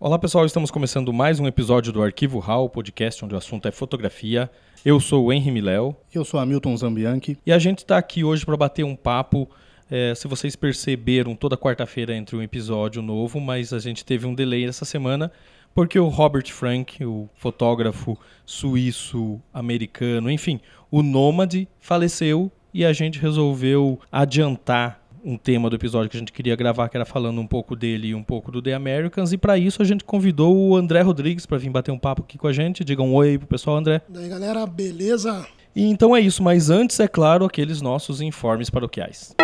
[0.00, 3.72] Olá pessoal, estamos começando mais um episódio do Arquivo RAW, podcast onde o assunto é
[3.72, 4.48] fotografia.
[4.84, 5.96] Eu sou o Henry Miléo.
[6.14, 7.36] Eu sou Hamilton Zambianchi.
[7.44, 9.50] E a gente está aqui hoje para bater um papo.
[9.90, 14.34] É, se vocês perceberam, toda quarta-feira entre um episódio novo, mas a gente teve um
[14.36, 15.32] delay essa semana
[15.74, 20.60] porque o Robert Frank, o fotógrafo suíço-americano, enfim,
[20.92, 26.32] o nômade, faleceu e a gente resolveu adiantar um tema do episódio que a gente
[26.32, 29.32] queria gravar, que era falando um pouco dele e um pouco do The Americans.
[29.32, 32.38] E para isso a gente convidou o André Rodrigues para vir bater um papo aqui
[32.38, 32.84] com a gente.
[32.84, 34.02] Diga um oi pro pessoal, André.
[34.12, 35.46] E aí, galera, beleza?
[35.74, 39.34] E então é isso, mas antes, é claro, aqueles nossos informes paroquiais.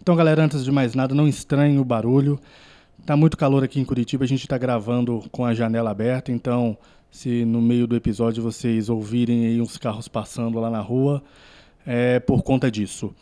[0.00, 2.38] Então, galera, antes de mais nada, não estranhe o barulho.
[3.06, 6.76] Tá muito calor aqui em Curitiba, a gente está gravando com a janela aberta, então
[7.08, 11.22] se no meio do episódio vocês ouvirem aí uns carros passando lá na rua,
[11.86, 13.14] é por conta disso.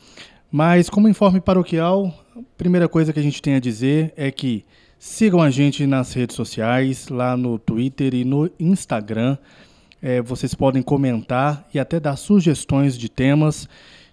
[0.50, 4.64] Mas como informe paroquial, a primeira coisa que a gente tem a dizer é que
[4.98, 9.36] sigam a gente nas redes sociais, lá no Twitter e no Instagram.
[10.00, 13.68] É, vocês podem comentar e até dar sugestões de temas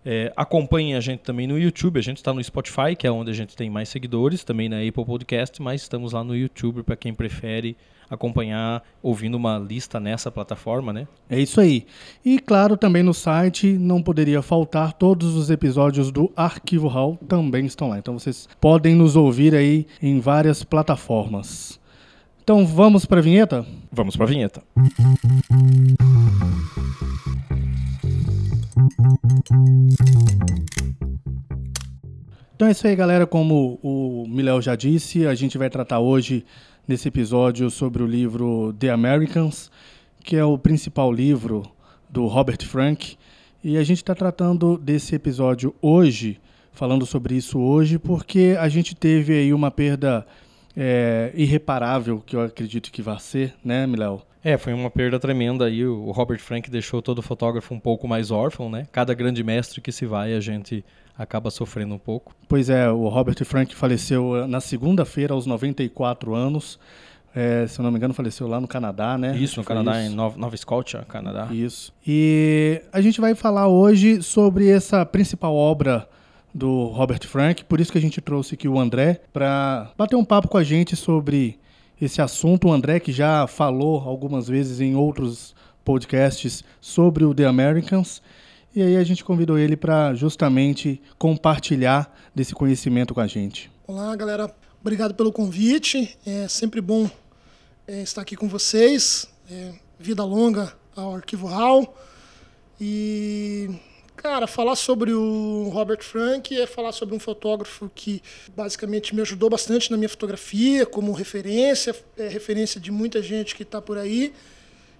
[0.08, 3.30] É, acompanhem a gente também no YouTube, a gente está no Spotify, que é onde
[3.30, 6.94] a gente tem mais seguidores, também na Apple Podcast, mas estamos lá no YouTube para
[6.94, 7.76] quem prefere
[8.08, 11.08] acompanhar ouvindo uma lista nessa plataforma, né?
[11.28, 11.86] É isso aí.
[12.24, 17.66] E claro, também no site não poderia faltar todos os episódios do Arquivo Hall também
[17.66, 17.98] estão lá.
[17.98, 21.80] Então vocês podem nos ouvir aí em várias plataformas.
[22.44, 23.66] Então vamos para a vinheta?
[23.90, 24.62] Vamos para a vinheta.
[32.54, 33.26] Então é isso aí, galera.
[33.26, 36.44] Como o Miléo já disse, a gente vai tratar hoje
[36.88, 39.70] nesse episódio sobre o livro The Americans,
[40.24, 41.64] que é o principal livro
[42.08, 43.16] do Robert Frank.
[43.62, 46.40] E a gente está tratando desse episódio hoje,
[46.72, 50.26] falando sobre isso hoje, porque a gente teve aí uma perda
[50.76, 54.20] é, irreparável, que eu acredito que vai ser, né, Miléo?
[54.44, 55.84] É, foi uma perda tremenda aí.
[55.84, 58.86] O Robert Frank deixou todo fotógrafo um pouco mais órfão, né?
[58.92, 60.84] Cada grande mestre que se vai, a gente
[61.18, 62.32] acaba sofrendo um pouco.
[62.46, 66.78] Pois é, o Robert Frank faleceu eh, na segunda-feira, aos 94 anos.
[67.34, 69.36] É, se eu não me engano, faleceu lá no Canadá, né?
[69.36, 70.12] Isso, no Canadá, isso.
[70.12, 71.48] em Nova, Nova Scotia, Canadá.
[71.50, 71.92] Isso.
[72.06, 76.08] E a gente vai falar hoje sobre essa principal obra
[76.56, 80.24] do Robert Frank, por isso que a gente trouxe aqui o André para bater um
[80.24, 81.60] papo com a gente sobre
[82.00, 82.68] esse assunto.
[82.68, 88.22] O André que já falou algumas vezes em outros podcasts sobre o The Americans.
[88.74, 93.70] E aí a gente convidou ele para justamente compartilhar desse conhecimento com a gente.
[93.86, 94.50] Olá, galera.
[94.80, 96.16] Obrigado pelo convite.
[96.24, 97.10] É sempre bom
[97.86, 99.28] é, estar aqui com vocês.
[99.50, 101.94] É, vida longa ao Arquivo RAW.
[102.80, 103.70] E,
[104.16, 108.22] cara, falar sobre o Robert Frank é falar sobre um fotógrafo que
[108.56, 113.62] basicamente me ajudou bastante na minha fotografia, como referência, é referência de muita gente que
[113.62, 114.32] está por aí.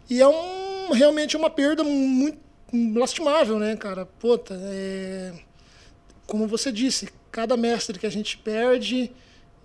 [0.08, 2.38] E é um, realmente uma perda muito
[2.94, 4.06] lastimável, né, cara?
[4.06, 5.32] Puta, é...
[6.26, 9.10] como você disse, cada mestre que a gente perde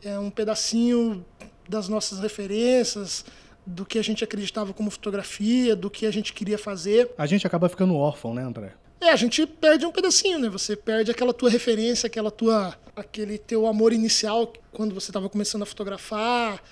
[0.03, 1.23] é um pedacinho
[1.69, 3.23] das nossas referências,
[3.65, 7.11] do que a gente acreditava como fotografia, do que a gente queria fazer.
[7.17, 8.73] A gente acaba ficando órfão, né, André?
[9.01, 10.47] É, a gente perde um pedacinho, né?
[10.47, 15.63] Você perde aquela tua referência, aquela tua, aquele teu amor inicial quando você estava começando
[15.63, 16.63] a fotografar,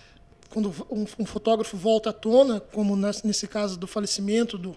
[0.47, 4.75] quando um, um, fotógrafo volta à tona, como nesse caso do falecimento do,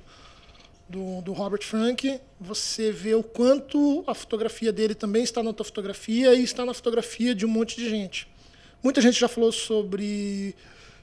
[0.88, 5.64] do, do, Robert Frank, você vê o quanto a fotografia dele também está na tua
[5.66, 8.26] fotografia e está na fotografia de um monte de gente.
[8.82, 10.56] Muita gente já falou sobre.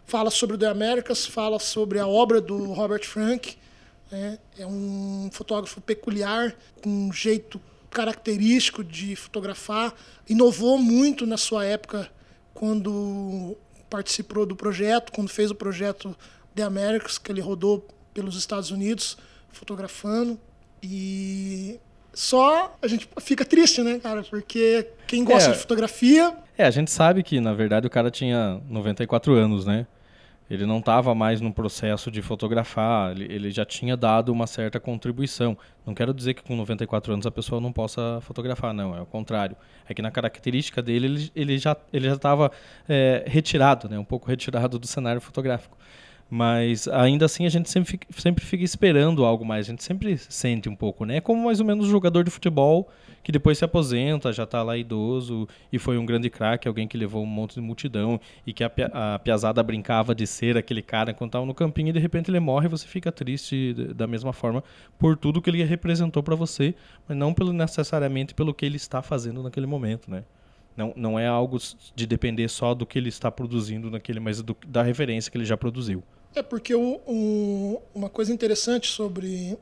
[0.04, 3.56] fala sobre o The Americas, fala sobre a obra do Robert Frank.
[4.12, 4.40] Né?
[4.58, 9.94] É um fotógrafo peculiar, com um jeito característico de fotografar.
[10.28, 12.10] Inovou muito na sua época,
[12.54, 13.58] quando
[13.90, 16.16] participou do projeto, quando fez o projeto
[16.56, 19.18] The Americas, que ele rodou pelos Estados Unidos
[19.50, 20.40] fotografando.
[20.82, 21.80] E
[22.14, 24.24] só a gente fica triste, né, cara?
[24.24, 26.36] Porque quem gosta é, de fotografia.
[26.58, 29.88] É, a gente sabe que, na verdade, o cara tinha 94 anos, né?
[30.50, 34.80] Ele não estava mais no processo de fotografar, ele, ele, já tinha dado uma certa
[34.80, 35.58] contribuição.
[35.86, 39.06] Não quero dizer que com 94 anos a pessoa não possa fotografar, não, é o
[39.06, 39.56] contrário.
[39.88, 41.76] É que na característica dele ele, ele já
[42.16, 42.52] estava
[42.88, 45.78] é, retirado, né, um pouco retirado do cenário fotográfico.
[46.30, 49.66] Mas ainda assim a gente sempre fica, sempre fica esperando algo mais.
[49.66, 51.18] A gente sempre sente um pouco, né?
[51.18, 52.88] É como mais ou menos o jogador de futebol
[53.24, 56.98] que depois se aposenta, já está lá idoso e foi um grande craque, alguém que
[56.98, 61.12] levou um monte de multidão e que a, a piazada brincava de ser aquele cara
[61.12, 64.32] enquanto estava no campinho e de repente ele morre e você fica triste da mesma
[64.32, 64.64] forma
[64.98, 66.74] por tudo que ele representou para você,
[67.08, 70.24] mas não pelo, necessariamente pelo que ele está fazendo naquele momento, né?
[70.78, 71.58] Não, não é algo
[71.94, 75.44] de depender só do que ele está produzindo naquele, mas do, da referência que ele
[75.44, 76.02] já produziu.
[76.36, 79.58] É porque o, o, uma coisa interessante sobre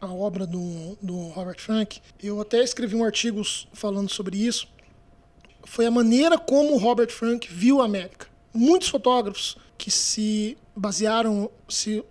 [0.00, 3.42] a obra do, do Robert Frank, eu até escrevi um artigo
[3.72, 4.68] falando sobre isso,
[5.64, 8.26] foi a maneira como o Robert Frank viu a América.
[8.52, 12.04] Muitos fotógrafos que se basearam, se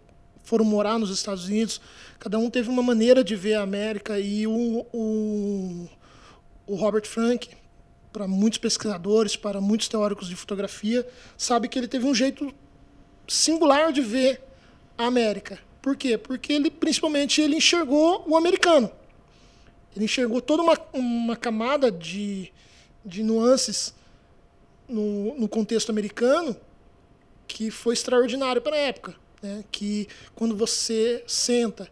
[0.44, 1.80] foram morar nos Estados Unidos,
[2.20, 5.90] cada um teve uma maneira de ver a América e o, o,
[6.66, 7.50] o Robert Frank,
[8.12, 11.08] para muitos pesquisadores, para muitos teóricos de fotografia,
[11.38, 12.54] sabe que ele teve um jeito
[13.28, 14.42] singular de ver
[14.98, 15.60] a América.
[15.82, 16.18] Por quê?
[16.18, 18.90] Porque ele, principalmente, ele enxergou o americano.
[19.96, 22.52] Ele enxergou toda uma, uma camada de,
[23.06, 23.94] de nuances
[24.88, 26.56] no, no contexto americano
[27.48, 29.16] que foi extraordinário para a época.
[29.42, 29.64] Né?
[29.72, 31.90] Que quando você senta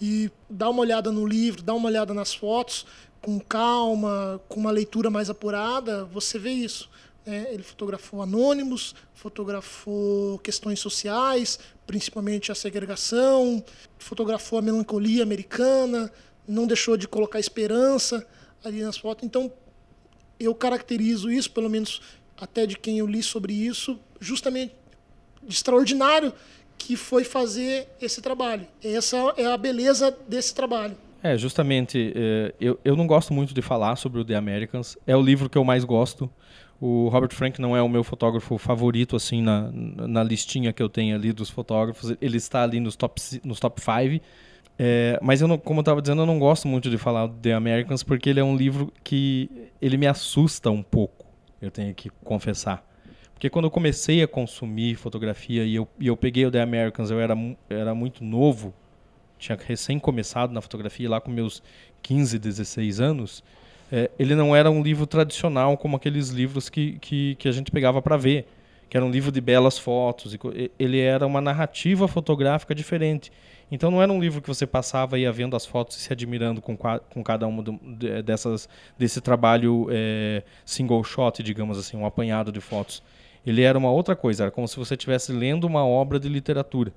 [0.00, 2.86] e dá uma olhada no livro, dá uma olhada nas fotos,
[3.20, 6.90] com calma, com uma leitura mais apurada, você vê isso.
[7.26, 7.46] Né?
[7.50, 13.64] Ele fotografou anônimos, fotografou questões sociais, principalmente a segregação,
[13.98, 16.12] fotografou a melancolia americana,
[16.46, 18.26] não deixou de colocar esperança
[18.62, 19.24] ali nas fotos.
[19.24, 19.52] Então,
[20.38, 22.00] eu caracterizo isso, pelo menos
[22.36, 24.74] até de quem eu li sobre isso, justamente
[25.42, 26.32] de extraordinário
[26.76, 28.66] que foi fazer esse trabalho.
[28.82, 30.96] Essa é a beleza desse trabalho.
[31.24, 34.94] É, justamente, é, eu, eu não gosto muito de falar sobre o The Americans.
[35.06, 36.30] É o livro que eu mais gosto.
[36.78, 40.88] O Robert Frank não é o meu fotógrafo favorito, assim, na, na listinha que eu
[40.90, 42.14] tenho ali dos fotógrafos.
[42.20, 44.20] Ele está ali nos top, nos top five.
[44.78, 47.36] É, mas eu não, como eu estava dizendo, eu não gosto muito de falar do
[47.36, 49.48] The Americans porque ele é um livro que
[49.80, 51.24] ele me assusta um pouco,
[51.62, 52.84] eu tenho que confessar.
[53.32, 57.10] Porque quando eu comecei a consumir fotografia e eu, e eu peguei o The Americans,
[57.10, 57.34] eu era,
[57.70, 58.74] era muito novo,
[59.44, 61.62] tinha recém começado na fotografia lá com meus
[62.02, 63.44] 15, 16 anos,
[63.92, 67.70] é, ele não era um livro tradicional como aqueles livros que, que, que a gente
[67.70, 68.46] pegava para ver,
[68.88, 70.36] que era um livro de belas fotos.
[70.78, 73.30] Ele era uma narrativa fotográfica diferente.
[73.70, 76.12] Então não era um livro que você passava e ia vendo as fotos e se
[76.12, 77.62] admirando com, com cada uma
[78.24, 78.68] dessas
[78.98, 83.02] desse trabalho é, single shot, digamos assim, um apanhado de fotos.
[83.46, 86.92] Ele era uma outra coisa, era como se você estivesse lendo uma obra de literatura.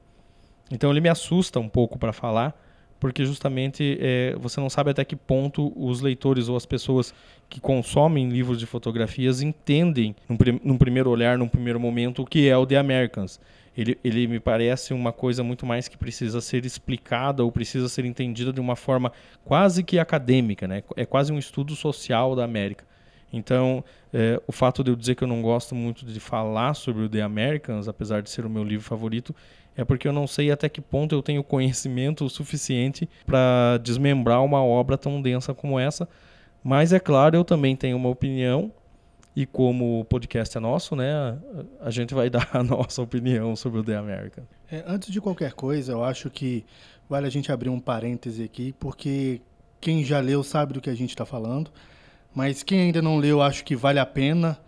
[0.71, 2.59] Então ele me assusta um pouco para falar,
[2.99, 7.13] porque justamente é, você não sabe até que ponto os leitores ou as pessoas
[7.49, 12.49] que consomem livros de fotografias entendem, num, num primeiro olhar, num primeiro momento, o que
[12.49, 13.39] é o The Americans.
[13.77, 18.05] Ele, ele me parece uma coisa muito mais que precisa ser explicada ou precisa ser
[18.05, 19.11] entendida de uma forma
[19.45, 20.81] quase que acadêmica, né?
[20.95, 22.83] É quase um estudo social da América.
[23.31, 27.03] Então, é, o fato de eu dizer que eu não gosto muito de falar sobre
[27.03, 29.35] o The Americans, apesar de ser o meu livro favorito,
[29.77, 34.61] é porque eu não sei até que ponto eu tenho conhecimento suficiente para desmembrar uma
[34.63, 36.09] obra tão densa como essa.
[36.63, 38.71] Mas é claro, eu também tenho uma opinião
[39.35, 41.37] e como o podcast é nosso, né,
[41.79, 44.43] a gente vai dar a nossa opinião sobre o The American.
[44.69, 46.65] É, antes de qualquer coisa, eu acho que
[47.07, 49.39] vale a gente abrir um parêntese aqui, porque
[49.79, 51.71] quem já leu sabe do que a gente está falando,
[52.33, 54.59] mas quem ainda não leu, acho que vale a pena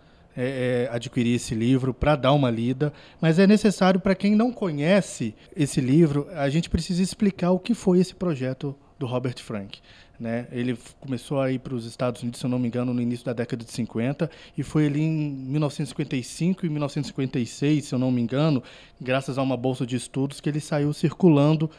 [0.42, 4.50] é, é, adquirir esse livro para dar uma lida, mas é necessário para quem não
[4.50, 9.80] conhece esse livro, a gente precisa explicar o que foi esse projeto do Robert Frank.
[10.18, 10.46] Né?
[10.50, 13.26] Ele começou a ir para os Estados Unidos, se eu não me engano, no início
[13.26, 18.22] da década de 50, e foi ali em 1955 e 1956, se eu não me
[18.22, 18.62] engano,
[18.98, 21.70] graças a uma bolsa de estudos, que ele saiu circulando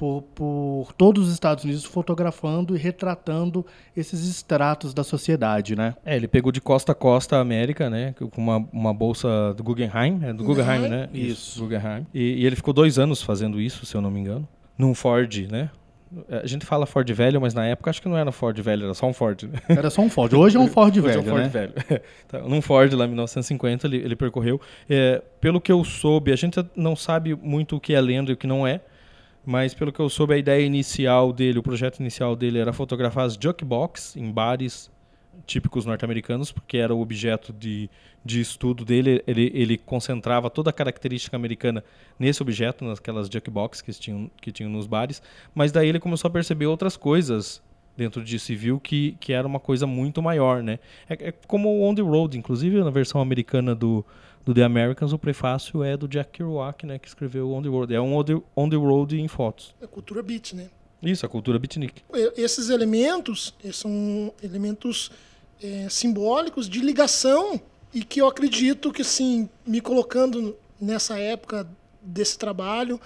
[0.00, 5.94] por, por todos os Estados Unidos fotografando e retratando esses estratos da sociedade, né?
[6.06, 8.14] É, ele pegou de costa a costa a América, né?
[8.14, 11.10] Com uma, uma bolsa do Guggenheim, é do Guggenheim, né?
[11.12, 11.26] Isso.
[11.32, 11.60] isso.
[11.60, 12.06] Guggenheim.
[12.14, 14.48] E, e, ele ficou dois anos fazendo isso, se eu não me engano.
[14.78, 15.68] Num Ford, né?
[16.30, 18.94] A gente fala Ford velho, mas na época acho que não era Ford velho, era
[18.94, 19.42] só um Ford.
[19.42, 19.60] Né?
[19.68, 20.32] Era só um Ford.
[20.32, 21.48] Hoje é um Ford velho, é um Ford né?
[21.48, 21.74] velho.
[22.26, 24.58] Tá, num Ford lá em 1950 ele, ele percorreu.
[24.88, 28.34] É, pelo que eu soube, a gente não sabe muito o que é lenda e
[28.34, 28.80] o que não é,
[29.44, 33.24] mas pelo que eu soube, a ideia inicial dele, o projeto inicial dele era fotografar
[33.24, 34.90] as jukebox em bares
[35.46, 37.88] típicos norte-americanos, porque era o objeto de,
[38.24, 39.22] de estudo dele.
[39.26, 41.82] Ele, ele concentrava toda a característica americana
[42.18, 45.22] nesse objeto, naquelas jukebox que tinham, que tinham nos bares.
[45.54, 47.62] Mas daí ele começou a perceber outras coisas
[47.96, 50.78] dentro disso e viu que, que era uma coisa muito maior, né?
[51.08, 54.04] É, é como o On The Road, inclusive na versão americana do,
[54.44, 56.98] do The Americans, o prefácio é do Jack Kerouac, né?
[56.98, 57.94] Que escreveu On The Road.
[57.94, 59.74] É um On The, Road em fotos.
[59.80, 60.70] É cultura beat, né?
[61.02, 62.02] Isso, a cultura beatnik.
[62.36, 65.10] Esses elementos são elementos
[65.62, 67.60] é, simbólicos de ligação
[67.92, 71.66] e que eu acredito que, assim, me colocando nessa época
[72.02, 73.00] desse trabalho,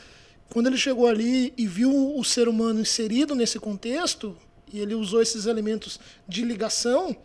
[0.52, 4.36] quando ele chegou ali e viu o ser humano inserido nesse contexto,
[4.72, 7.16] e ele usou esses elementos de ligação,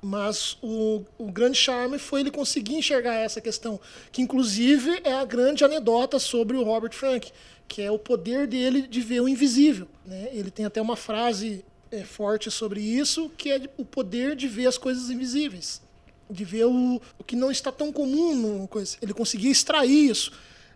[0.00, 3.80] mas o, o grande charme foi ele conseguir enxergar essa questão,
[4.12, 7.32] que inclusive é a grande anedota sobre o Robert Frank,
[7.66, 9.88] que é o poder dele de ver o invisível.
[10.06, 10.28] Né?
[10.32, 14.66] Ele tem até uma frase é, forte sobre isso, que é o poder de ver
[14.66, 15.82] as coisas invisíveis,
[16.30, 18.96] de ver o, o que não está tão comum numa coisa.
[19.02, 20.32] Ele conseguia extrair isso.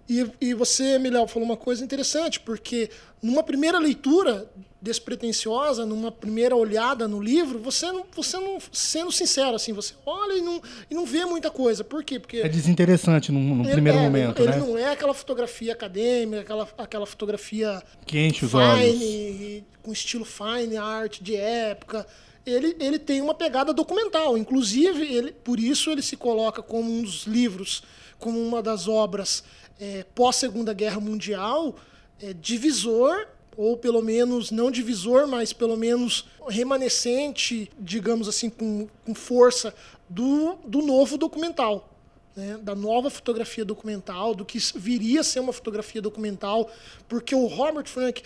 [0.09, 2.91] E, e você, Miléo, falou uma coisa interessante, porque
[3.23, 4.49] numa primeira leitura
[4.83, 10.37] despretensiosa, numa primeira olhada no livro, você não, você não sendo sincero assim, você olha
[10.37, 11.85] e não, e não vê muita coisa.
[11.85, 12.19] Por quê?
[12.19, 14.59] Porque é desinteressante no, primeiro é, momento, ele né?
[14.59, 20.25] não é aquela fotografia acadêmica, aquela, aquela fotografia que enche os fine, olhos, com estilo
[20.25, 22.05] fine art de época.
[22.45, 27.03] Ele, ele tem uma pegada documental, inclusive ele, por isso ele se coloca como um
[27.03, 27.85] dos livros,
[28.19, 29.45] como uma das obras
[29.83, 31.75] é, pós Segunda Guerra Mundial,
[32.21, 39.15] é, divisor ou pelo menos não divisor, mas pelo menos remanescente, digamos assim, com, com
[39.15, 39.75] força
[40.09, 41.89] do, do novo documental.
[42.35, 46.71] Né, da nova fotografia documental, do que viria a ser uma fotografia documental,
[47.07, 48.23] porque o Robert Frank,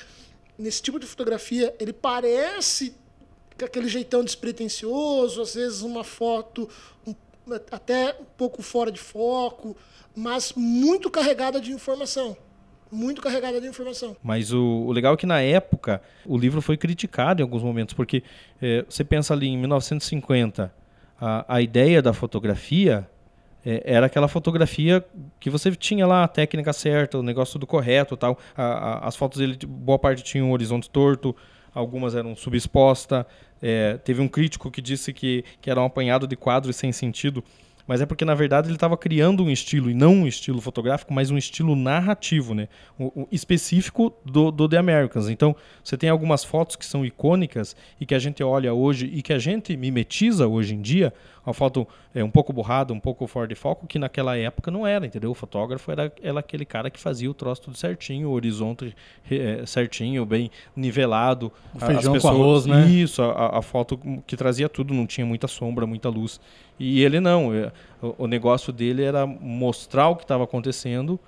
[0.57, 2.95] nesse tipo de fotografia, ele parece
[3.61, 6.69] aquele jeitão despretensioso, às vezes uma foto
[7.05, 7.13] um,
[7.71, 9.77] até um pouco fora de foco,
[10.15, 12.37] mas muito carregada de informação
[12.91, 14.17] muito carregada de informação.
[14.23, 17.95] Mas o, o, legal é que na época o livro foi criticado em alguns momentos,
[17.95, 18.23] porque
[18.63, 20.73] é, você pensa ali em 1950,
[21.21, 23.09] a, a ideia da fotografia
[23.65, 25.05] é, era aquela fotografia
[25.41, 28.39] que você tinha lá a técnica certa, o negócio tudo correto, tal.
[28.57, 31.35] A, a, as fotos dele, boa parte tinham um horizonte torto,
[31.77, 33.27] algumas eram subexposta.
[33.61, 37.45] É, teve um crítico que disse que, que era um apanhado de quadros sem sentido
[37.87, 41.13] mas é porque na verdade ele estava criando um estilo, e não um estilo fotográfico,
[41.13, 42.69] mas um estilo narrativo, né?
[42.99, 45.29] O, o específico do, do, The Americans.
[45.29, 45.55] Então,
[45.85, 49.33] você tem algumas fotos que são icônicas e que a gente olha hoje e que
[49.33, 51.13] a gente mimetiza hoje em dia,
[51.53, 55.07] foto é, um pouco borrada, um pouco fora de foco, que naquela época não era,
[55.07, 55.31] entendeu?
[55.31, 58.95] O fotógrafo era, era aquele cara que fazia o troço tudo certinho, o horizonte
[59.31, 61.53] é, certinho, bem nivelado.
[61.75, 62.87] O feijão pessoas, com arroz, né?
[62.87, 66.41] Isso, a, a, foto que trazia tudo, não tinha muita sombra, muita luz.
[66.79, 67.73] E ele não, é,
[68.03, 71.19] o, o negócio dele era mostrar o que estava acontecendo,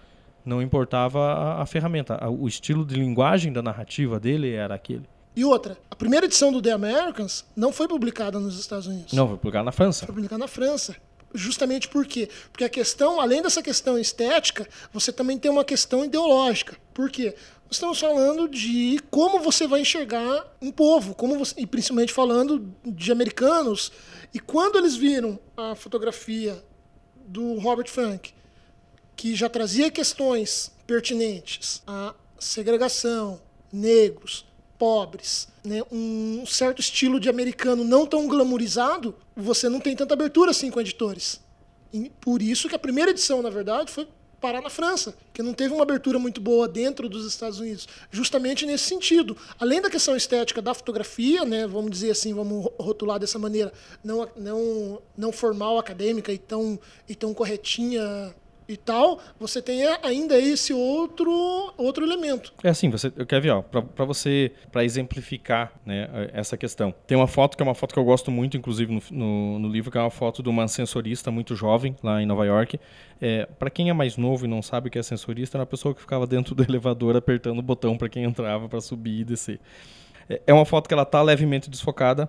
[0.45, 2.29] não importava a, a ferramenta.
[2.29, 5.05] O estilo de linguagem da narrativa dele era aquele.
[5.39, 9.13] E outra, a primeira edição do The Americans não foi publicada nos Estados Unidos.
[9.13, 10.05] Não, foi publicada na França.
[10.05, 10.97] Foi publicada na França.
[11.33, 12.29] Justamente por quê?
[12.51, 16.77] Porque a questão, além dessa questão estética, você também tem uma questão ideológica.
[16.93, 17.37] Por quê?
[17.71, 23.13] Estamos falando de como você vai enxergar um povo, como você, e principalmente falando de
[23.13, 23.93] americanos.
[24.35, 26.61] E quando eles viram a fotografia
[27.15, 28.35] do Robert Frank,
[29.15, 33.41] que já trazia questões pertinentes à segregação,
[33.73, 34.48] negros,
[34.79, 40.53] pobres, né, um certo estilo de americano não tão glamourizado, você não tem tanta abertura
[40.53, 41.41] assim com editores.
[41.93, 44.07] E por isso que a primeira edição, na verdade, foi
[44.41, 48.65] parar na França, que não teve uma abertura muito boa dentro dos Estados Unidos, justamente
[48.65, 49.37] nesse sentido.
[49.59, 54.29] Além da questão estética da fotografia, né, vamos dizer assim, vamos rotular dessa maneira, não,
[54.37, 58.33] não, não formal, acadêmica e tão, e tão corretinha
[58.69, 62.53] e tal, você tem ainda esse outro outro elemento.
[62.63, 66.95] É assim, você, eu quero ver, ó, para você, para exemplificar, né, essa questão.
[67.07, 69.69] Tem uma foto que é uma foto que eu gosto muito, inclusive no, no, no
[69.69, 72.79] livro, que é uma foto de uma sensorista muito jovem lá em Nova York.
[73.21, 75.67] É, para quem é mais novo e não sabe o que é sensorista, era uma
[75.67, 79.25] pessoa que ficava dentro do elevador apertando o botão para quem entrava para subir e
[79.25, 79.61] descer.
[80.29, 82.29] É, é uma foto que ela tá levemente desfocada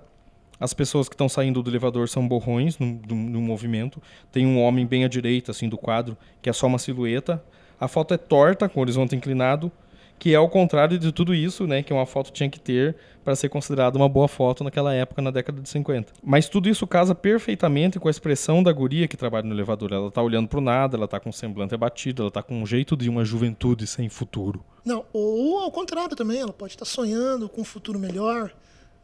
[0.60, 4.02] as pessoas que estão saindo do elevador são borrões no, no, no, movimento.
[4.32, 7.42] Tem um homem bem à direita, assim, do quadro, que é só uma silhueta.
[7.80, 9.72] A foto é torta, com o horizonte inclinado,
[10.20, 13.36] que é ao contrário de tudo isso, né, que uma foto tinha que ter para
[13.38, 16.12] ser considerada uma boa foto naquela época, na década de 50.
[16.22, 19.94] Mas tudo isso casa perfeitamente com a expressão da guria que trabalha no elevador.
[19.94, 22.62] Ela está olhando para o nada, ela está com um semblante abatido, ela está com
[22.62, 24.62] um jeito de uma juventude sem futuro.
[24.84, 28.52] Não, ou ao contrário também, ela pode estar tá sonhando com um futuro melhor,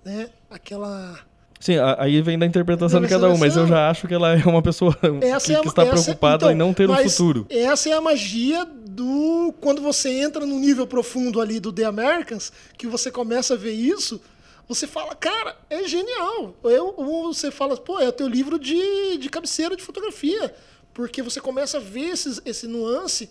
[0.03, 0.29] né?
[0.49, 1.17] Aquela
[1.59, 4.43] Sim, aí vem da interpretação de cada um, mas eu já acho que ela é
[4.45, 7.47] uma pessoa que, é que está preocupada então, em não ter um futuro.
[7.49, 12.51] Essa é a magia do quando você entra no nível profundo ali do The Americans,
[12.77, 14.21] que você começa a ver isso,
[14.67, 16.55] você fala, cara, é genial.
[16.63, 16.93] Eu,
[17.23, 20.53] você fala, pô, é o teu livro de, de cabeceira de fotografia.
[20.93, 23.29] Porque você começa a ver esses, esse nuance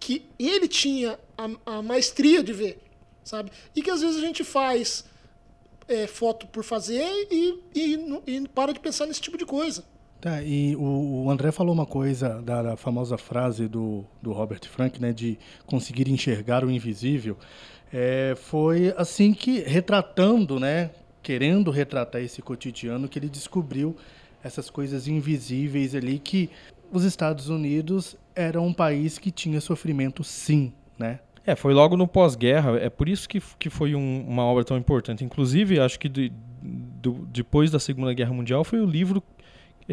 [0.00, 2.78] que ele tinha a, a maestria de ver,
[3.22, 3.50] sabe?
[3.74, 5.04] E que às vezes a gente faz
[5.88, 9.84] é, foto por fazer e, e, e, para de pensar nesse tipo de coisa.
[10.20, 14.66] Tá, e o, o André falou uma coisa da, da, famosa frase do, do Robert
[14.66, 17.36] Frank, né, de conseguir enxergar o invisível.
[17.92, 20.90] É, foi assim que, retratando, né,
[21.22, 23.94] querendo retratar esse cotidiano, que ele descobriu
[24.42, 26.50] essas coisas invisíveis ali que
[26.92, 31.20] os Estados Unidos era um país que tinha sofrimento sim, né?
[31.46, 34.76] É, foi logo no pós-guerra, é por isso que, que foi um, uma obra tão
[34.76, 35.24] importante.
[35.24, 36.32] Inclusive, acho que de,
[37.28, 39.22] depois da Segunda Guerra Mundial foi o livro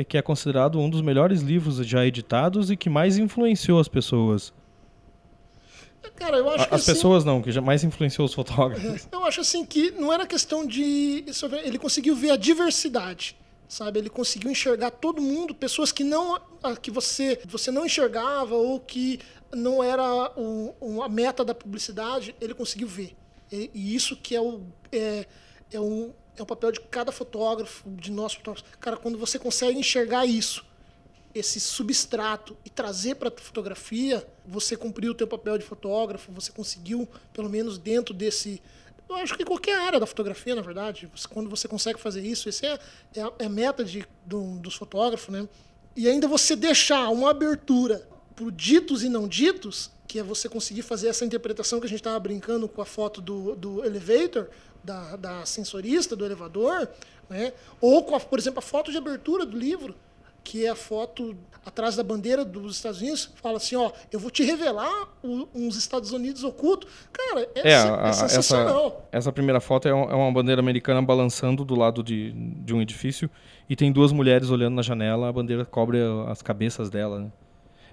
[0.07, 4.51] que é considerado um dos melhores livros já editados e que mais influenciou as pessoas.
[6.15, 9.07] Cara, eu acho a, que As assim, pessoas não, que já mais influenciou os fotógrafos.
[9.11, 11.23] É, eu acho assim que não era questão de.
[11.63, 13.35] Ele conseguiu ver a diversidade
[13.73, 13.99] sabe?
[13.99, 16.39] Ele conseguiu enxergar todo mundo, pessoas que não
[16.81, 19.19] que você você não enxergava ou que
[19.51, 23.15] não era um, a meta da publicidade, ele conseguiu ver.
[23.51, 24.61] E, e isso que é o
[24.91, 25.25] é,
[25.71, 28.69] é, um, é o papel de cada fotógrafo, de nós fotógrafos.
[28.79, 30.63] Cara, quando você consegue enxergar isso,
[31.33, 36.51] esse substrato e trazer para a fotografia, você cumpriu o teu papel de fotógrafo, você
[36.51, 38.61] conseguiu, pelo menos dentro desse
[39.17, 42.65] eu acho que qualquer área da fotografia, na verdade, quando você consegue fazer isso, essa
[42.65, 42.79] é,
[43.15, 45.47] é, é a meta de, do, dos fotógrafos, né?
[45.95, 50.81] E ainda você deixar uma abertura para ditos e não ditos, que é você conseguir
[50.81, 54.49] fazer essa interpretação que a gente estava brincando com a foto do, do elevator,
[54.83, 56.89] da, da sensorista, do elevador,
[57.29, 57.53] né?
[57.79, 59.95] ou a, por exemplo, a foto de abertura do livro,
[60.43, 61.35] que é a foto
[61.65, 65.75] atrás da bandeira dos Estados Unidos, fala assim, ó, eu vou te revelar o, uns
[65.77, 66.89] Estados Unidos ocultos.
[67.11, 69.07] Cara, é, é, a, é sensacional.
[69.11, 72.81] Essa, essa, primeira foto é, é, uma bandeira americana balançando do lado de, de um
[72.81, 73.29] edifício
[73.69, 77.31] e tem duas mulheres olhando na janela, a bandeira cobre as cabeças dela, né?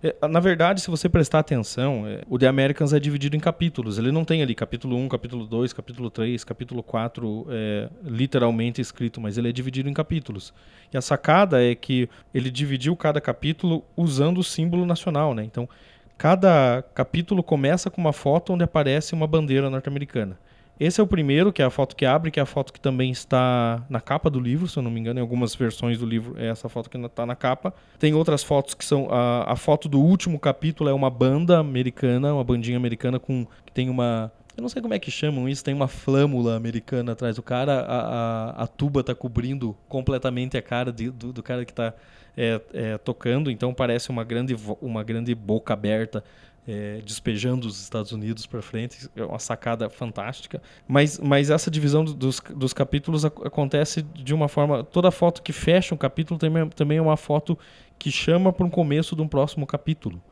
[0.02, 3.98] É, na verdade, se você prestar atenção, é, o The Americans é dividido em capítulos.
[3.98, 9.20] Ele não tem ali capítulo 1, capítulo 2, capítulo 3, capítulo 4 é, literalmente escrito,
[9.20, 10.54] mas ele é dividido em capítulos.
[10.92, 15.44] E a sacada é que ele dividiu cada capítulo usando o símbolo nacional, né?
[15.44, 15.68] Então,
[16.16, 20.38] cada capítulo começa com uma foto onde aparece uma bandeira norte-americana.
[20.80, 22.80] Esse é o primeiro, que é a foto que abre, que é a foto que
[22.80, 26.06] também está na capa do livro, se eu não me engano, em algumas versões do
[26.06, 27.74] livro é essa foto que está na capa.
[27.98, 29.06] Tem outras fotos que são.
[29.10, 33.46] A, a foto do último capítulo é uma banda americana, uma bandinha americana com.
[33.66, 34.32] que tem uma.
[34.56, 37.80] Eu não sei como é que chamam isso, tem uma flâmula americana atrás do cara,
[37.80, 41.94] a, a, a tuba está cobrindo completamente a cara de, do, do, cara que está
[42.36, 46.24] é, é, tocando, então parece uma grande, uma grande boca aberta
[46.70, 50.62] é, despejando os Estados Unidos para frente, é uma sacada fantástica.
[50.86, 54.84] Mas, mas essa divisão dos, dos capítulos acontece de uma forma.
[54.84, 57.58] Toda foto que fecha um capítulo também, também é uma foto
[57.98, 60.22] que chama para um começo de um próximo capítulo.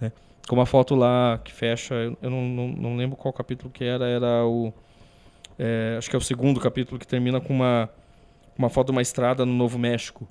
[0.00, 0.12] Né?
[0.46, 4.06] Como a foto lá que fecha, eu não, não, não lembro qual capítulo que era,
[4.06, 4.72] era o.
[5.58, 7.90] É, acho que é o segundo capítulo que termina com uma,
[8.56, 10.28] uma foto de uma estrada no Novo México.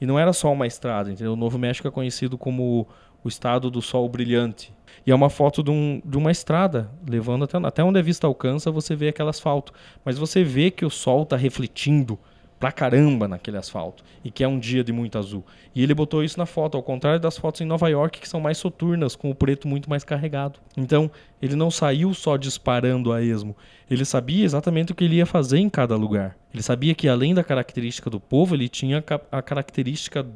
[0.00, 1.34] E não era só uma estrada, entendeu?
[1.34, 2.88] O Novo México é conhecido como
[3.22, 4.72] o estado do sol brilhante.
[5.06, 8.26] E é uma foto de, um, de uma estrada, levando até, até onde a vista
[8.26, 9.72] alcança, você vê aquele asfalto.
[10.04, 12.18] Mas você vê que o sol está refletindo
[12.60, 14.04] pra caramba naquele asfalto.
[14.22, 15.42] E que é um dia de muito azul.
[15.74, 18.38] E ele botou isso na foto, ao contrário das fotos em Nova York, que são
[18.38, 20.60] mais soturnas, com o preto muito mais carregado.
[20.76, 21.10] Então,
[21.40, 23.56] ele não saiu só disparando a esmo.
[23.90, 26.36] Ele sabia exatamente o que ele ia fazer em cada lugar.
[26.52, 30.26] Ele sabia que, além da característica do povo, ele tinha a característica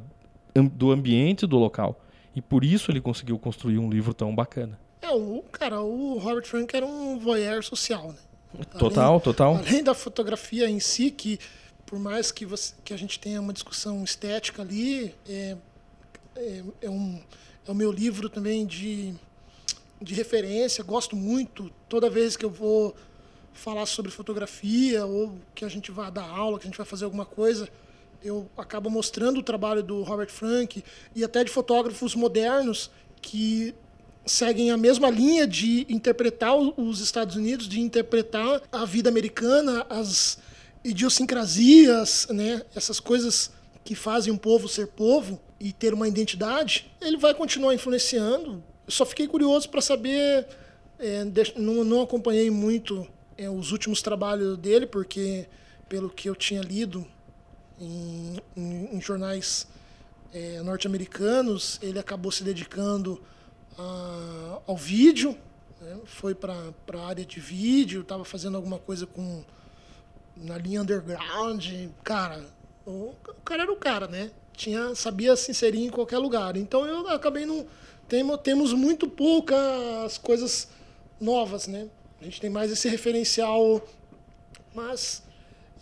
[0.73, 2.01] do ambiente do local.
[2.35, 4.79] E por isso ele conseguiu construir um livro tão bacana.
[5.01, 8.19] É, o cara, o Robert Frank era um voyeur social, né?
[8.79, 9.57] Total, além, total.
[9.57, 11.39] Além da fotografia em si, que
[11.85, 15.57] por mais que, você, que a gente tenha uma discussão estética ali, é,
[16.37, 17.21] é, é, um,
[17.67, 19.15] é o meu livro também de,
[20.01, 21.71] de referência, gosto muito.
[21.89, 22.95] Toda vez que eu vou
[23.53, 27.05] falar sobre fotografia ou que a gente vai dar aula, que a gente vai fazer
[27.05, 27.69] alguma coisa,
[28.25, 30.83] eu acabo mostrando o trabalho do Robert Frank
[31.15, 33.75] e até de fotógrafos modernos que
[34.25, 40.39] seguem a mesma linha de interpretar os Estados Unidos, de interpretar a vida americana, as
[40.83, 43.51] idiosincrasias, né, essas coisas
[43.85, 48.65] que fazem um povo ser povo e ter uma identidade, ele vai continuar influenciando.
[48.87, 50.47] Eu só fiquei curioso para saber,
[50.99, 51.25] é,
[51.57, 53.07] não, não, acompanhei muito
[53.37, 55.47] é, os últimos trabalhos dele, porque
[55.89, 57.07] pelo que eu tinha lido
[57.81, 59.67] em, em, em jornais
[60.33, 63.23] é, norte-americanos, ele acabou se dedicando
[63.79, 65.37] a, ao vídeo,
[65.81, 65.99] né?
[66.05, 66.55] foi para
[66.95, 69.45] a área de vídeo, estava fazendo alguma coisa com
[70.37, 71.65] na linha underground.
[72.03, 72.45] Cara,
[72.87, 74.31] o, o cara era o cara, né?
[74.53, 76.57] Tinha, sabia se inserir em qualquer lugar.
[76.57, 77.67] Então eu acabei não.
[78.09, 80.69] Temo, temos muito poucas coisas
[81.21, 81.89] novas, né?
[82.21, 83.81] A gente tem mais esse referencial.
[84.75, 85.23] Mas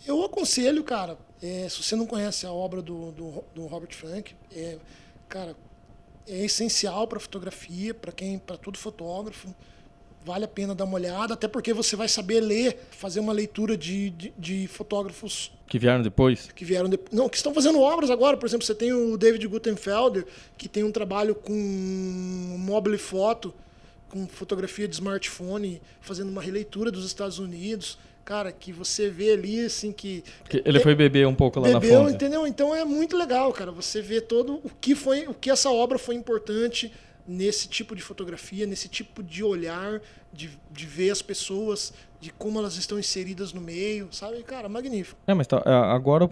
[0.05, 4.33] eu aconselho, cara, é, se você não conhece a obra do, do, do Robert Frank,
[4.55, 4.77] é,
[5.27, 5.53] cara,
[6.25, 9.53] é essencial para fotografia, para quem, para todo fotógrafo.
[10.25, 13.75] Vale a pena dar uma olhada, até porque você vai saber ler, fazer uma leitura
[13.75, 16.49] de, de, de fotógrafos que vieram depois?
[16.55, 17.11] Que vieram depois.
[17.11, 18.37] Não, que estão fazendo obras agora.
[18.37, 20.25] Por exemplo, você tem o David Gutenfelder,
[20.57, 23.53] que tem um trabalho com mobile foto,
[24.07, 29.65] com fotografia de smartphone, fazendo uma releitura dos Estados Unidos cara, que você vê ali,
[29.65, 30.23] assim, que...
[30.49, 32.15] que ele é, foi beber um pouco lá bebeu, na fonte.
[32.15, 32.47] entendeu?
[32.47, 35.97] Então é muito legal, cara, você vê todo o que foi, o que essa obra
[35.97, 36.91] foi importante
[37.27, 42.59] nesse tipo de fotografia, nesse tipo de olhar, de, de ver as pessoas, de como
[42.59, 44.41] elas estão inseridas no meio, sabe?
[44.43, 45.19] Cara, magnífico.
[45.27, 46.27] É, mas tá, é, agora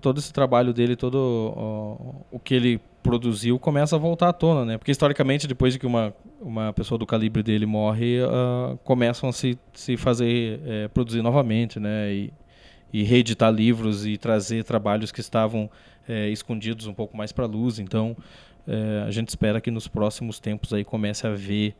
[0.00, 4.64] todo esse trabalho dele, todo o, o que ele produziu começa a voltar à tona,
[4.64, 4.78] né?
[4.78, 9.32] Porque historicamente, depois de que uma, uma pessoa do calibre dele morre, uh, começam a
[9.32, 12.12] se, se fazer, é, produzir novamente, né?
[12.12, 12.32] E,
[12.92, 15.70] e reeditar livros e trazer trabalhos que estavam
[16.08, 17.78] é, escondidos um pouco mais para a luz.
[17.78, 18.16] Então,
[18.66, 21.74] é, a gente espera que nos próximos tempos aí comece a ver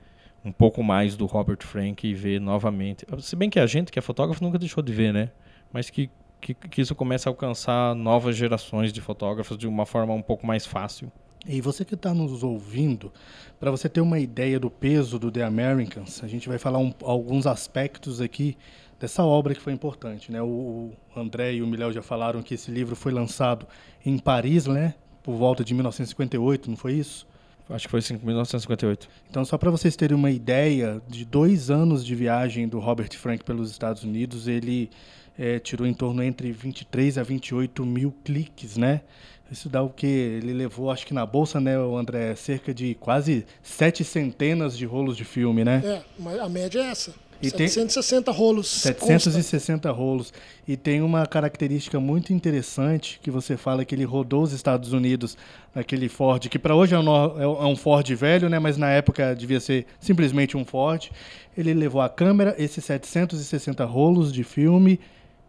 [0.45, 3.05] um pouco mais do Robert Frank e ver novamente.
[3.19, 5.31] Se bem que a gente que é fotógrafo nunca deixou de ver, né?
[5.73, 6.09] Mas que
[6.40, 10.46] que, que isso comece a alcançar novas gerações de fotógrafos de uma forma um pouco
[10.46, 11.11] mais fácil.
[11.46, 13.12] E você que está nos ouvindo,
[13.59, 16.92] para você ter uma ideia do peso do The Americans, a gente vai falar um,
[17.03, 18.57] alguns aspectos aqui
[18.98, 20.31] dessa obra que foi importante.
[20.31, 20.42] Né?
[20.42, 23.66] O, André e o Miléo já falaram que esse livro foi lançado
[24.05, 24.94] em Paris, né?
[25.22, 27.26] por volta de 1958, não foi isso?
[27.71, 29.09] Acho que foi em 1958.
[29.31, 33.45] Então, só para vocês terem uma ideia, de dois anos de viagem do Robert Frank
[33.45, 34.91] pelos Estados Unidos, ele
[35.39, 39.03] é, tirou em torno entre 23 a 28 mil cliques, né?
[39.51, 40.07] Isso dá o que?
[40.07, 45.17] Ele levou, acho que na bolsa, né, André, cerca de quase sete centenas de rolos
[45.17, 45.83] de filme, né?
[45.85, 47.13] É, mas a média é essa.
[47.42, 48.66] E 760 tem rolos.
[48.68, 49.90] 760 consta.
[49.90, 50.33] rolos.
[50.68, 55.37] E tem uma característica muito interessante que você fala que ele rodou os Estados Unidos
[55.74, 58.59] naquele Ford, que para hoje é, é, é um Ford velho, né?
[58.59, 61.11] mas na época devia ser simplesmente um Ford.
[61.57, 65.00] Ele levou a câmera, esses 760 rolos de filme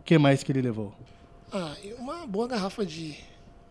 [0.01, 0.91] o que mais que ele levou?
[1.53, 3.15] Ah, uma boa garrafa de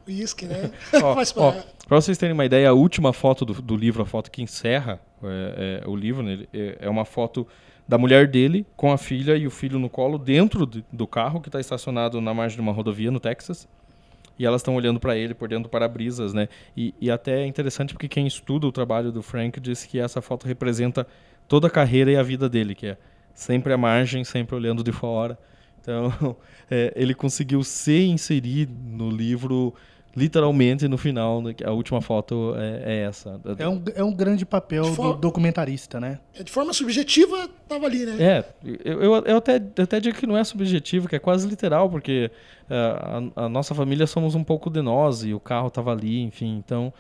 [0.06, 0.70] uísque, né?
[0.92, 1.64] Para
[2.00, 5.83] vocês terem uma ideia, a última foto do, do livro, a foto que encerra é,
[5.85, 7.48] é, o livro, né, é, é, uma foto
[7.90, 11.40] da mulher dele com a filha e o filho no colo dentro do, do carro
[11.40, 13.66] que está estacionado na margem de uma rodovia no Texas.
[14.38, 16.48] E elas estão olhando para ele por dentro do para-brisas, né?
[16.76, 20.22] E, e até é interessante porque quem estuda o trabalho do Frank diz que essa
[20.22, 21.05] foto representa
[21.48, 22.96] toda a carreira e a vida dele, que é
[23.35, 25.37] sempre à margem, sempre olhando de fora.
[25.81, 26.37] Então,
[26.70, 29.74] é, ele conseguiu se inserir no livro
[30.16, 31.42] literalmente no final.
[31.42, 33.40] Né, a última foto é, é essa.
[33.59, 36.18] É um, é um grande papel do documentarista, né?
[36.35, 38.16] É, de forma subjetiva, estava ali, né?
[38.23, 38.44] É,
[38.85, 41.88] eu, eu, eu, até, eu até digo que não é subjetivo, que é quase literal,
[41.88, 42.31] porque
[42.68, 42.75] é,
[43.37, 46.57] a, a, nossa família somos um pouco de nós e o carro estava ali, enfim,
[46.57, 46.92] então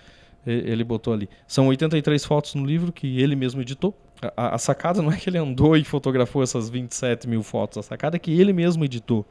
[0.46, 1.28] ele botou ali.
[1.46, 3.94] São 83 fotos no livro que ele mesmo editou.
[4.36, 7.82] A, a, sacada não é que ele andou e fotografou essas 27 mil fotos, a
[7.82, 9.26] sacada é que ele mesmo editou.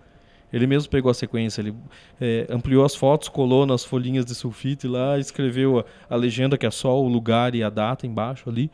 [0.52, 1.76] Ele mesmo pegou a sequência, ele
[2.20, 6.66] é, ampliou as fotos, colou nas folhinhas de sulfite lá, escreveu a, a, legenda que
[6.66, 8.72] é só o lugar e a data embaixo ali.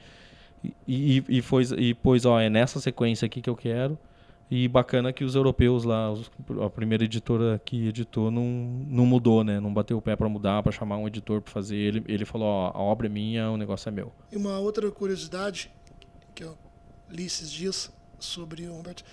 [0.88, 3.98] E, e, e, foi, e pôs, ó, é nessa sequência aqui que eu quero.
[4.50, 6.32] E bacana que os europeus lá, os,
[6.64, 8.46] a primeira editora que editou, não,
[8.88, 9.60] não mudou, né?
[9.60, 11.76] Não bateu o pé para mudar, para chamar um editor para fazer.
[11.76, 14.12] Ele, ele falou: ó, a obra é minha, o negócio é meu.
[14.32, 15.72] E uma outra curiosidade
[16.36, 16.56] que eu
[17.10, 19.04] li esses dias sobre o Humberto,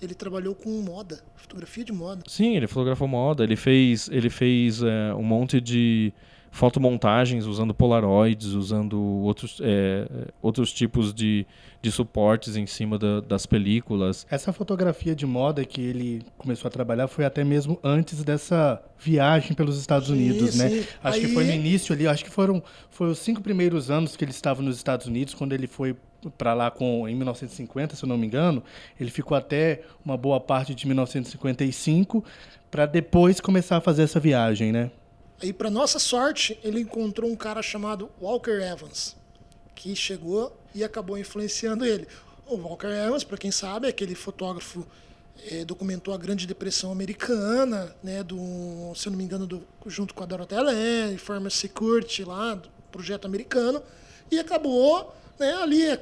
[0.00, 2.22] ele trabalhou com moda, fotografia de moda.
[2.26, 6.12] Sim, ele fotografou moda, ele fez, ele fez é, um monte de
[6.56, 10.08] fotomontagens usando polaroids, usando outros, é,
[10.40, 11.46] outros tipos de,
[11.82, 14.26] de suportes em cima da, das películas.
[14.30, 19.54] Essa fotografia de moda que ele começou a trabalhar foi até mesmo antes dessa viagem
[19.54, 20.68] pelos Estados Unidos, sim, né?
[20.70, 20.86] Sim.
[21.04, 21.26] Acho Aí...
[21.26, 24.30] que foi no início ali, acho que foram foi os cinco primeiros anos que ele
[24.30, 25.94] estava nos Estados Unidos, quando ele foi
[26.36, 28.62] para lá com em 1950, se eu não me engano,
[28.98, 32.24] ele ficou até uma boa parte de 1955
[32.70, 34.90] para depois começar a fazer essa viagem, né?
[35.42, 39.16] Aí, para nossa sorte, ele encontrou um cara chamado Walker Evans,
[39.74, 42.08] que chegou e acabou influenciando ele.
[42.46, 44.86] O Walker Evans, para quem sabe, é aquele fotógrafo
[45.50, 50.14] é, documentou a Grande Depressão Americana, né, do, se eu não me engano, do, junto
[50.14, 53.82] com a Dorothea Lange, Pharmacy Security lá, do projeto americano,
[54.30, 56.00] e acabou né, ali, é,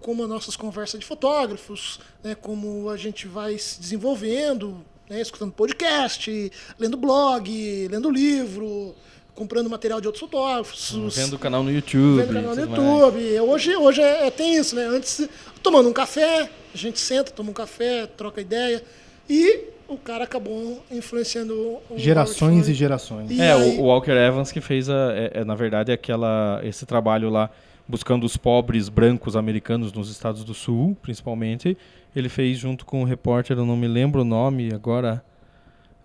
[0.00, 5.52] como as nossas conversas de fotógrafos, né, como a gente vai se desenvolvendo, né, escutando
[5.52, 8.94] podcast, lendo blog, lendo livro,
[9.34, 10.92] comprando material de outros fotógrafos.
[11.14, 12.22] Vendo o canal no YouTube.
[12.22, 13.40] Vendo o canal no YouTube.
[13.40, 14.86] Hoje, hoje é, é, tem isso, né?
[14.86, 15.28] Antes,
[15.62, 18.82] tomando um café, a gente senta, toma um café, troca ideia.
[19.28, 23.30] E o cara acabou influenciando gerações e gerações.
[23.30, 23.78] E é, aí...
[23.78, 27.50] o Walker Evans que fez a, é, é, na verdade aquela esse trabalho lá
[27.88, 31.76] buscando os pobres brancos americanos nos estados do sul, principalmente.
[32.14, 35.22] Ele fez junto com um repórter, eu não me lembro o nome agora,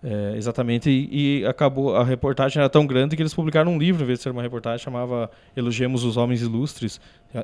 [0.02, 4.02] é, exatamente, e, e, acabou a reportagem era tão grande que eles publicaram um livro,
[4.02, 7.00] em vez de ser uma reportagem, chamava Elogiemos os Homens Ilustres.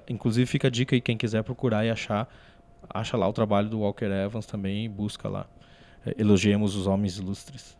[0.08, 2.28] Inclusive fica a dica aí quem quiser procurar e achar,
[2.90, 5.46] acha lá o trabalho do Walker Evans também busca lá.
[6.04, 7.76] É, Elogiemos os Homens Ilustres.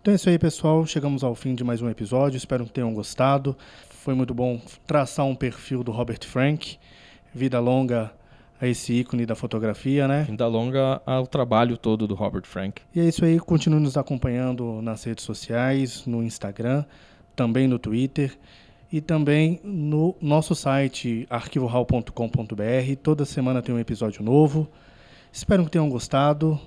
[0.00, 0.86] Então é isso aí, pessoal.
[0.86, 2.36] Chegamos ao fim de mais um episódio.
[2.36, 3.56] Espero que tenham gostado.
[4.08, 6.78] Foi muito bom traçar um perfil do Robert Frank.
[7.34, 8.10] Vida longa
[8.58, 10.22] a esse ícone da fotografia, né?
[10.22, 12.80] Vida longa ao trabalho todo do Robert Frank.
[12.94, 16.86] E é isso aí, continue nos acompanhando nas redes sociais, no Instagram,
[17.36, 18.34] também no Twitter
[18.90, 22.96] e também no nosso site arquivohall.com.br.
[23.02, 24.66] Toda semana tem um episódio novo.
[25.30, 26.58] Espero que tenham gostado.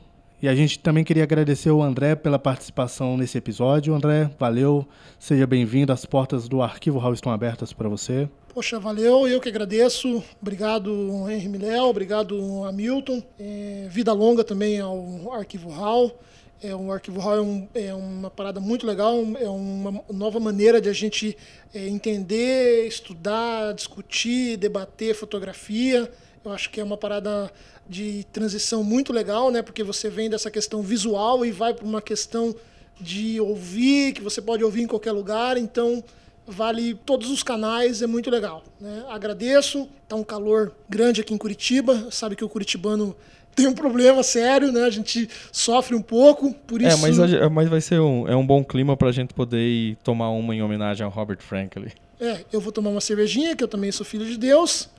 [0.42, 3.94] E a gente também queria agradecer o André pela participação nesse episódio.
[3.94, 4.88] André, valeu.
[5.20, 5.94] Seja bem-vindo.
[5.94, 8.28] As portas do Arquivo Hall estão abertas para você.
[8.52, 10.24] Poxa, valeu, eu que agradeço.
[10.42, 13.22] Obrigado, Henry Miléo, obrigado, Hamilton.
[13.40, 16.20] É, vida longa também ao Arquivo Hall.
[16.60, 20.82] É, um Arquivo Hall é, um, é, uma parada muito legal, é uma nova maneira
[20.82, 21.38] de a gente
[21.72, 26.12] é, entender, estudar, discutir, debater fotografia.
[26.44, 27.52] Eu acho que é uma parada
[27.88, 29.62] de transição muito legal, né?
[29.62, 32.56] Porque você vem dessa questão visual e vai para uma questão
[33.00, 35.58] de ouvir, que você pode ouvir em qualquer lugar.
[35.58, 36.04] Então,
[36.46, 38.64] vale todos os canais, é muito legal.
[38.80, 39.04] Né?
[39.10, 43.16] Agradeço, está um calor grande aqui em Curitiba, sabe que o curitibano
[43.56, 44.84] tem um problema sério, né?
[44.84, 47.06] A gente sofre um pouco, por é, isso...
[47.06, 49.98] É, mas, mas vai ser um, é um bom clima para a gente poder ir
[50.04, 51.90] tomar uma em homenagem ao Robert Franklin.
[52.20, 54.90] É, eu vou tomar uma cervejinha, que eu também sou filho de Deus.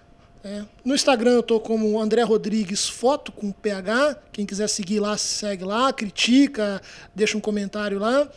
[0.45, 0.65] É.
[0.85, 4.17] No Instagram eu tô como André Rodrigues Foto com PH.
[4.33, 6.81] Quem quiser seguir lá, segue lá, critica,
[7.15, 8.29] deixa um comentário lá.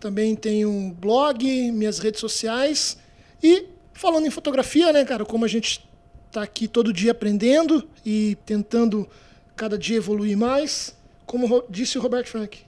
[0.00, 2.96] Também tem um blog, minhas redes sociais.
[3.42, 5.86] E falando em fotografia, né, cara, como a gente
[6.26, 9.08] está aqui todo dia aprendendo e tentando
[9.54, 10.96] cada dia evoluir mais,
[11.26, 12.58] como disse o Robert Frank,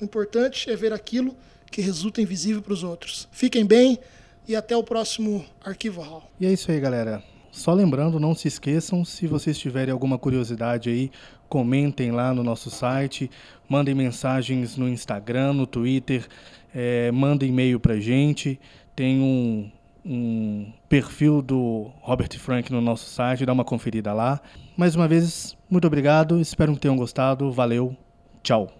[0.00, 1.36] o importante é ver aquilo
[1.70, 3.28] que resulta invisível para os outros.
[3.30, 3.98] Fiquem bem
[4.46, 6.30] e até o próximo Arquivo Hall.
[6.40, 7.31] E é isso aí, galera.
[7.52, 11.10] Só lembrando, não se esqueçam, se vocês tiverem alguma curiosidade aí,
[11.50, 13.30] comentem lá no nosso site,
[13.68, 16.26] mandem mensagens no Instagram, no Twitter,
[16.74, 18.58] é, manda e-mail para gente.
[18.96, 19.70] Tem um,
[20.02, 24.40] um perfil do Robert Frank no nosso site, dá uma conferida lá.
[24.74, 27.52] Mais uma vez, muito obrigado, espero que tenham gostado.
[27.52, 27.94] Valeu,
[28.42, 28.72] tchau.